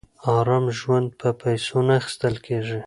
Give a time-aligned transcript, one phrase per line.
[0.35, 2.79] ارام ژوند په پیسو نه اخیستل کېږي.